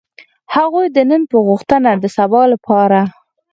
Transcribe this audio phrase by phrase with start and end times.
[0.55, 3.01] هغوی د نن په غوښتنه د سبا لپاره.